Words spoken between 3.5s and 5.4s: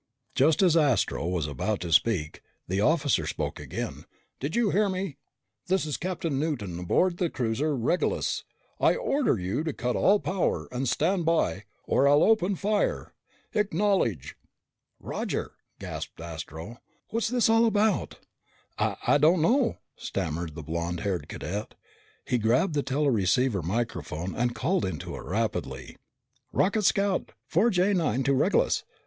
again. "Did you hear me?